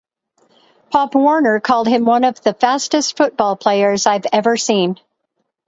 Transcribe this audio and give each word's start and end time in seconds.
Pop 0.89 1.13
Warner 1.13 1.59
called 1.59 1.87
him 1.87 2.05
one 2.05 2.23
of 2.23 2.41
the 2.41 2.55
fastest 2.55 3.17
football 3.17 3.55
players 3.55 4.07
I've 4.07 4.25
ever 4.33 4.57
seen. 4.57 4.97